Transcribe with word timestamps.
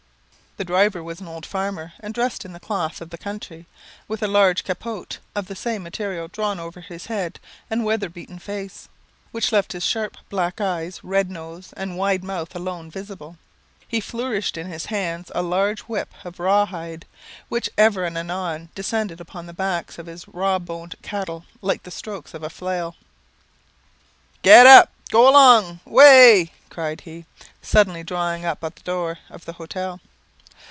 The 0.57 0.65
driver 0.65 1.01
was 1.01 1.21
an 1.21 1.29
old 1.29 1.45
farmer, 1.45 1.93
and 2.01 2.13
dressed 2.13 2.43
in 2.43 2.51
the 2.51 2.59
cloth 2.59 2.99
of 2.99 3.09
the 3.09 3.17
country, 3.17 3.67
with 4.09 4.21
a 4.21 4.27
large 4.27 4.65
capote 4.65 5.17
of 5.33 5.47
the 5.47 5.55
same 5.55 5.81
material 5.81 6.27
drawn 6.27 6.59
over 6.59 6.81
his 6.81 7.05
head 7.05 7.39
and 7.69 7.85
weather 7.85 8.09
beaten 8.09 8.37
face, 8.37 8.89
which 9.31 9.53
left 9.53 9.71
his 9.71 9.85
sharp 9.85 10.17
black 10.27 10.59
eyes, 10.59 11.05
red 11.05 11.31
nose, 11.31 11.73
and 11.77 11.97
wide 11.97 12.21
mouth 12.21 12.53
alone 12.53 12.91
visible. 12.91 13.37
He 13.87 14.01
flourished 14.01 14.57
in 14.57 14.67
his 14.67 14.87
hand 14.87 15.31
a 15.33 15.41
large 15.41 15.79
whip 15.83 16.09
of 16.25 16.37
raw 16.37 16.65
hide, 16.65 17.05
which 17.47 17.69
ever 17.77 18.03
and 18.03 18.17
anon 18.17 18.67
descended 18.75 19.21
upon 19.21 19.45
the 19.45 19.53
backs 19.53 19.97
of 19.97 20.07
his 20.07 20.27
rawboned 20.27 20.95
cattle 21.01 21.45
like 21.61 21.83
the 21.83 21.91
strokes 21.91 22.33
of 22.33 22.43
a 22.43 22.49
flail. 22.49 22.97
"Get 24.41 24.67
up 24.67 24.91
go 25.11 25.29
along 25.29 25.79
waye," 25.85 26.51
cried 26.69 27.01
he, 27.01 27.23
suddenly 27.61 28.03
drawing 28.03 28.43
up 28.43 28.61
at 28.65 28.75
the 28.75 28.83
door 28.83 29.17
of 29.29 29.45
the 29.45 29.53
hotel. 29.53 30.01